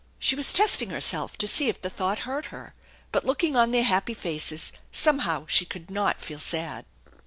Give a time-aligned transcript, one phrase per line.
[0.17, 2.73] "She was testing herself to see if the thought hurt her.
[3.11, 6.85] But, looking on their hftppy faces, somehow she could not feel sad.